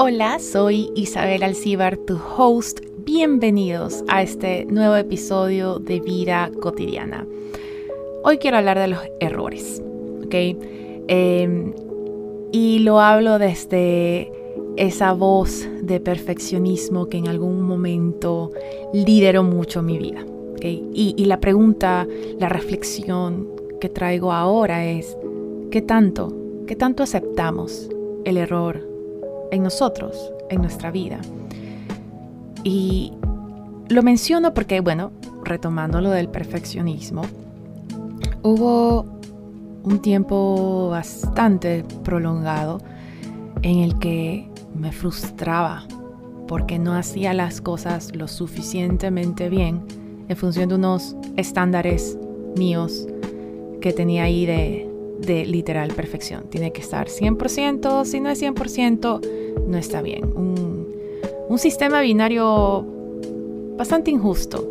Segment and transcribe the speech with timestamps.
[0.00, 2.78] Hola, soy Isabel Alcibar, tu host.
[2.98, 7.26] Bienvenidos a este nuevo episodio de Vida Cotidiana.
[8.22, 9.82] Hoy quiero hablar de los errores,
[10.24, 10.34] ¿ok?
[11.08, 11.74] Em,
[12.52, 14.30] y lo hablo desde
[14.76, 18.52] esa voz de perfeccionismo que en algún momento
[18.92, 20.24] lideró mucho mi vida.
[20.62, 22.06] Y, y la pregunta,
[22.38, 23.48] la reflexión
[23.80, 25.18] que traigo ahora es,
[25.72, 26.32] ¿qué tanto,
[26.68, 27.90] qué tanto aceptamos
[28.24, 28.97] el error
[29.50, 31.20] en nosotros, en nuestra vida?
[32.64, 33.12] Y
[33.88, 35.12] lo menciono porque, bueno,
[35.44, 37.22] retomando lo del perfeccionismo,
[38.42, 39.04] hubo
[39.82, 42.80] un tiempo bastante prolongado
[43.62, 45.86] en el que me frustraba
[46.46, 49.82] porque no hacía las cosas lo suficientemente bien
[50.28, 52.18] en función de unos estándares
[52.56, 53.06] míos
[53.80, 54.87] que tenía ahí de,
[55.18, 56.44] de literal perfección.
[56.48, 59.20] Tiene que estar 100%, si no es 100%,
[59.66, 60.24] no está bien.
[60.24, 60.86] Un,
[61.48, 62.84] un sistema binario
[63.76, 64.68] bastante injusto.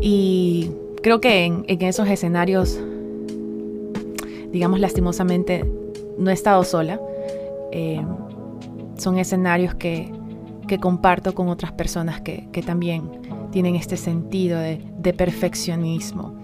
[0.00, 0.70] Y
[1.02, 2.78] creo que en, en esos escenarios,
[4.52, 5.64] digamos lastimosamente,
[6.18, 7.00] no he estado sola.
[7.72, 8.02] Eh,
[8.96, 10.12] son escenarios que,
[10.68, 13.10] que, comparto con otras personas que, que también
[13.50, 16.34] tienen este sentido de, de, perfeccionismo.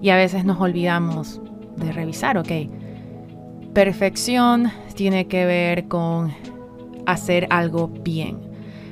[0.00, 1.40] Y a veces nos olvidamos
[1.76, 2.50] de revisar, ok,
[3.76, 6.32] perfección tiene que ver con
[7.04, 8.38] hacer algo bien,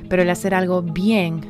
[0.09, 1.41] pero el hacer algo bien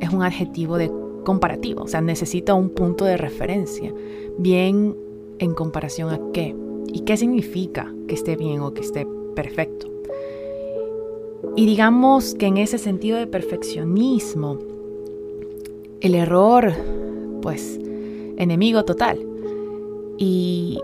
[0.00, 0.90] es un adjetivo de
[1.26, 3.92] comparativo, o sea, necesita un punto de referencia.
[4.38, 4.96] Bien
[5.38, 6.56] en comparación a qué
[6.90, 9.86] y qué significa que esté bien o que esté perfecto.
[11.56, 14.58] Y digamos que en ese sentido de perfeccionismo,
[16.00, 16.72] el error,
[17.42, 17.78] pues,
[18.38, 19.18] enemigo total.
[20.16, 20.80] Y,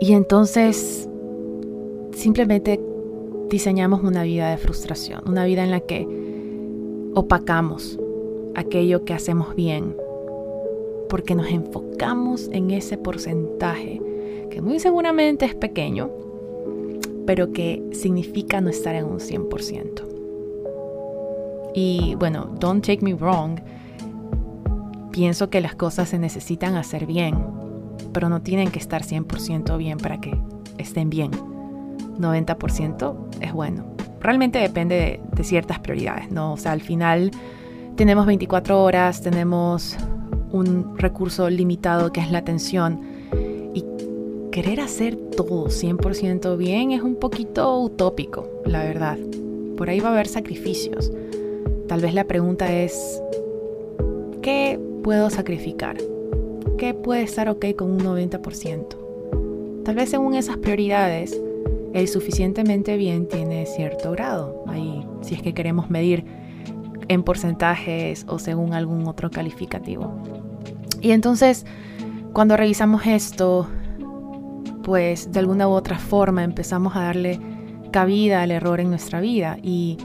[0.00, 1.08] y entonces
[2.12, 2.80] simplemente
[3.48, 6.06] diseñamos una vida de frustración, una vida en la que
[7.14, 7.98] opacamos
[8.54, 9.96] aquello que hacemos bien,
[11.08, 14.00] porque nos enfocamos en ese porcentaje
[14.50, 16.10] que muy seguramente es pequeño,
[17.26, 20.02] pero que significa no estar en un 100%.
[21.74, 23.58] Y bueno, don't take me wrong,
[25.10, 27.34] pienso que las cosas se necesitan hacer bien,
[28.12, 30.38] pero no tienen que estar 100% bien para que
[30.78, 31.30] estén bien.
[32.18, 33.84] 90% es bueno.
[34.20, 36.54] Realmente depende de, ciertas prioridades, ¿no?
[36.54, 37.30] O sea, al final
[37.96, 39.96] tenemos 24 horas, tenemos
[40.50, 43.00] un recurso limitado que es la atención
[43.74, 43.84] y
[44.50, 49.18] querer hacer todo 100% bien es un poquito utópico, la verdad.
[49.76, 51.12] Por ahí va a haber sacrificios.
[51.88, 53.20] Tal vez la pregunta es,
[54.40, 55.96] ¿qué puedo sacrificar?
[56.78, 59.84] ¿Qué puede estar ok con un 90%?
[59.84, 61.40] Tal vez según esas prioridades,
[61.92, 64.64] el suficientemente bien tiene cierto grado.
[64.66, 66.24] Ahí, si es que queremos medir
[67.06, 70.20] en porcentajes o según algún otro calificativo.
[71.00, 71.64] Y entonces,
[72.32, 73.68] cuando revisamos esto,
[74.82, 77.38] pues de alguna u otra forma empezamos a darle
[77.92, 79.98] cabida al error en nuestra vida y,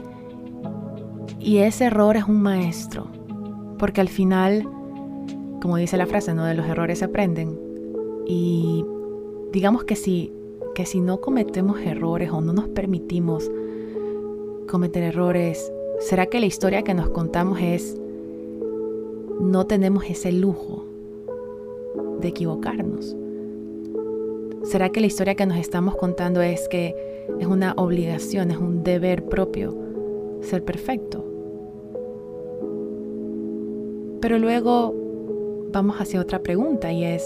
[1.40, 3.08] y ese error es un maestro,
[3.78, 4.68] porque al final,
[5.60, 6.44] como dice la frase, ¿no?
[6.44, 7.58] De los errores se aprenden.
[8.26, 8.84] Y
[9.52, 10.32] digamos que si,
[10.74, 13.50] que si no cometemos errores o no nos permitimos
[14.66, 17.94] cometer errores ¿Será que la historia que nos contamos es,
[19.38, 20.86] no tenemos ese lujo
[22.20, 23.14] de equivocarnos?
[24.64, 26.96] ¿Será que la historia que nos estamos contando es que
[27.38, 29.76] es una obligación, es un deber propio
[30.40, 31.22] ser perfecto?
[34.22, 34.94] Pero luego
[35.72, 37.24] vamos hacia otra pregunta y es,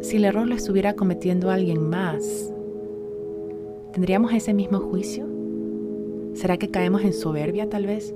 [0.00, 2.52] si el error lo estuviera cometiendo alguien más,
[3.92, 5.26] ¿tendríamos ese mismo juicio?
[6.34, 8.14] ¿Será que caemos en soberbia tal vez?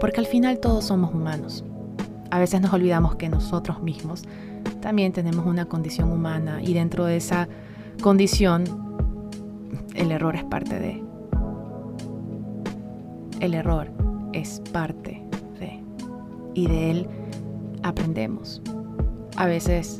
[0.00, 1.64] Porque al final todos somos humanos.
[2.30, 4.22] A veces nos olvidamos que nosotros mismos
[4.80, 7.48] también tenemos una condición humana y dentro de esa
[8.02, 8.64] condición
[9.94, 11.02] el error es parte de.
[13.40, 13.90] El error
[14.32, 15.22] es parte
[15.58, 15.80] de.
[16.54, 17.08] Y de él
[17.84, 18.60] aprendemos.
[19.36, 19.98] A veces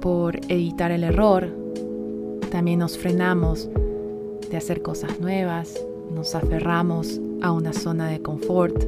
[0.00, 1.48] por evitar el error
[2.50, 3.68] también nos frenamos
[4.50, 5.74] de hacer cosas nuevas,
[6.14, 8.84] nos aferramos a una zona de confort,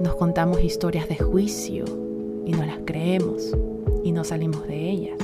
[0.00, 1.84] nos contamos historias de juicio
[2.46, 3.52] y no las creemos
[4.04, 5.18] y no salimos de ellas.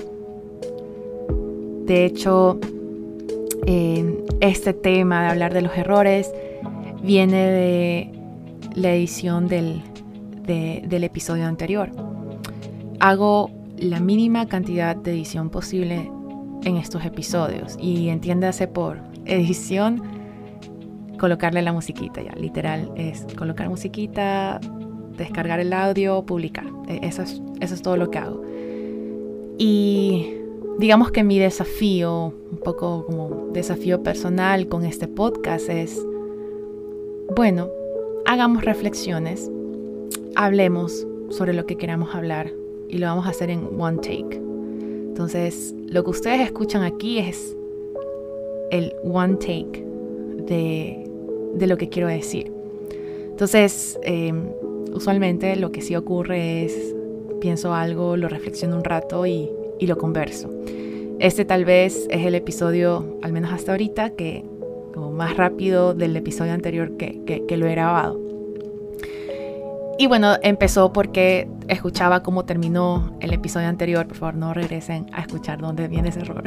[1.87, 2.58] De hecho,
[4.40, 6.32] este tema de hablar de los errores
[7.02, 8.10] viene de
[8.75, 9.82] la edición del,
[10.46, 11.91] de, del episodio anterior.
[13.00, 16.11] Hago la mínima cantidad de edición posible
[16.64, 20.02] en estos episodios y entiéndase por edición,
[21.19, 24.61] colocarle la musiquita ya, literal, es colocar musiquita,
[25.17, 26.67] descargar el audio, publicar.
[26.88, 28.43] E, eso es, eso es todo lo que hago.
[29.58, 30.35] Y
[30.79, 36.05] digamos que mi desafío, un poco como desafío personal con este podcast es,
[37.37, 37.69] bueno,
[38.26, 39.50] hagamos reflexiones,
[40.36, 42.50] hablemos sobre lo que queramos hablar
[42.88, 44.40] y lo vamos a hacer en one take.
[45.08, 47.56] Entonces, lo que ustedes escuchan aquí es
[48.70, 49.84] el one take
[50.46, 52.50] de, lo que quiero decir.
[53.31, 54.48] Entonces, em,
[54.92, 56.94] usualmente lo que sí ocurre es,
[57.40, 59.50] pienso algo, lo reflexiono un rato y,
[59.81, 60.48] lo converso.
[61.19, 64.42] Este tal vez es el episodio, al menos hasta ahorita, que
[64.94, 68.33] como más rápido del episodio anterior que, que lo he grabado.
[69.96, 74.06] Y bueno, empezó porque escuchaba cómo terminó el episodio anterior.
[74.08, 76.43] Por favor, no regresen a escuchar dónde viene ese error.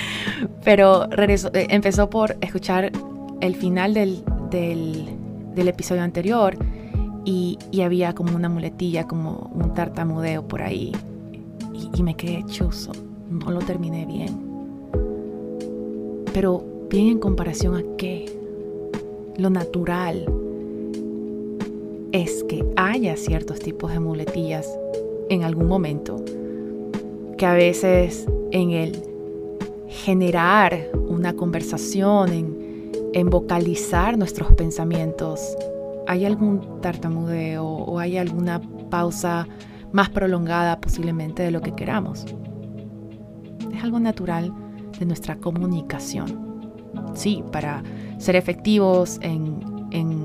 [0.64, 2.92] Pero eh, empezó por escuchar
[3.40, 4.22] el final del,
[5.56, 6.56] episodio anterior
[7.24, 10.92] y, había como una muletilla, como un tartamudeo por ahí.
[11.72, 12.92] Y, y me quedé chuzo.
[13.30, 14.38] No lo terminé bien.
[16.34, 18.26] Pero bien en comparación a qué?
[19.38, 20.26] Lo natural
[22.12, 24.68] es que haya ciertos tipos de muletillas
[25.28, 26.22] en algún momento,
[27.38, 29.02] que a veces en el
[29.88, 32.30] generar una conversación,
[33.14, 35.56] en, vocalizar nuestros pensamientos,
[36.06, 38.60] hay algún tartamudeo o hay alguna
[38.90, 39.46] pausa
[39.92, 42.24] más prolongada posiblemente de lo que queramos.
[43.74, 44.52] Es algo natural
[44.98, 46.62] de nuestra comunicación.
[47.14, 47.82] Sí, para
[48.18, 50.21] ser efectivos en,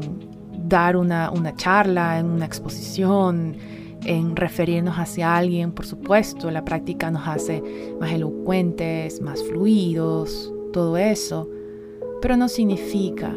[0.67, 3.55] dar una, charla, en una exposición,
[4.03, 7.63] en referirnos hacia alguien, por supuesto, la práctica nos hace
[7.99, 11.49] más elocuentes, más fluidos, todo eso,
[12.21, 13.33] pero no significa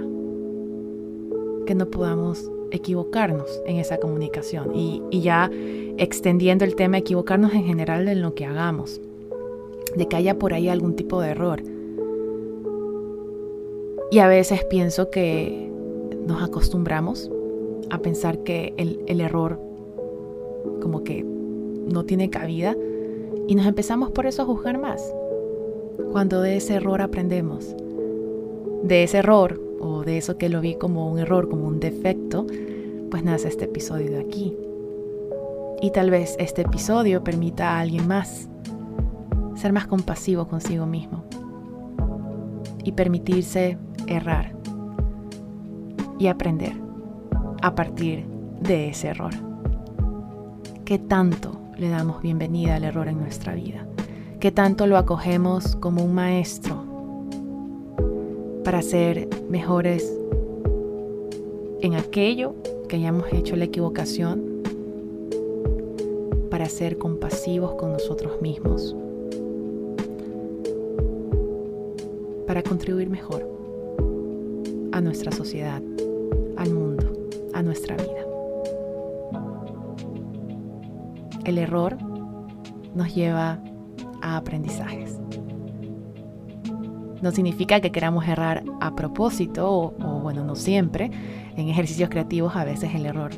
[1.67, 5.51] que no podamos equivocarnos en esa comunicación y, y, ya
[5.99, 9.01] extendiendo el tema, equivocarnos en general en lo que hagamos,
[9.97, 11.63] de que haya por ahí algún tipo de error.
[14.13, 15.70] Y a veces pienso que
[16.31, 17.29] nos acostumbramos
[17.91, 19.61] a pensar que el, error
[20.81, 22.77] como que no tiene cabida
[23.49, 25.03] y nos empezamos por eso a juzgar más.
[26.13, 27.75] Cuando de ese error aprendemos,
[28.85, 32.47] de ese error o de eso que lo vi como un error, como un defecto,
[33.11, 34.57] pues nace este episodio de aquí.
[35.83, 38.49] Y tal vez este episodio permita a alguien más
[39.57, 41.25] ser más compasivo consigo mismo
[42.85, 44.60] y permitirse errar
[46.21, 46.75] y aprender
[47.63, 48.27] a partir
[48.61, 49.33] de ese error.
[50.85, 53.87] ¿Qué tanto le damos bienvenida al error en nuestra vida?
[54.39, 56.85] ¿Qué tanto lo acogemos como un maestro
[58.65, 60.15] para ser mejores
[61.81, 62.55] en aquello
[62.87, 64.61] que hayamos hecho la equivocación?
[66.51, 68.95] Para ser compasivos con nosotros mismos.
[72.47, 73.49] Para contribuir mejor
[74.93, 75.81] a nuestra sociedad
[77.63, 78.25] nuestra vida.
[81.45, 81.97] El error
[82.95, 83.59] nos lleva
[84.23, 85.19] a aprendizajes.
[87.23, 91.11] No significa que queramos errar a propósito o, bueno, no siempre.
[91.57, 93.33] En ejercicios creativos a veces el error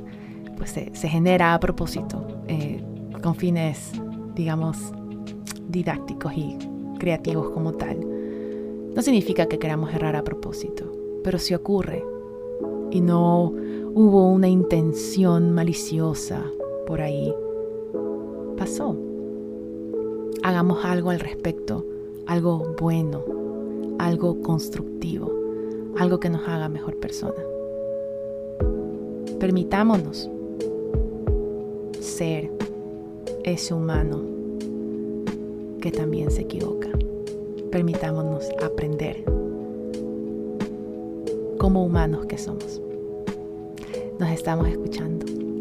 [0.56, 2.82] pues, se, genera a propósito eh,
[3.22, 3.92] con fines,
[4.34, 4.92] digamos,
[5.68, 6.56] didácticos y
[6.98, 7.98] creativos como tal.
[8.94, 10.92] No significa que queramos errar a propósito,
[11.24, 12.04] pero si ocurre,
[12.90, 13.52] y no
[13.94, 16.50] hubo una intención maliciosa
[16.86, 17.34] por ahí.
[18.56, 18.96] Pasó.
[20.42, 21.84] Hagamos algo al respecto,
[22.26, 23.22] algo bueno,
[23.98, 25.30] algo constructivo,
[25.98, 27.34] algo que nos haga mejor persona.
[29.38, 30.30] Permitámonos
[32.00, 32.50] ser
[33.44, 34.22] ese humano
[35.80, 36.88] que también se equivoca.
[37.70, 39.22] Permitámonos aprender
[41.58, 42.82] como humanos que somos.
[44.22, 45.51] Nos estamos escuchando.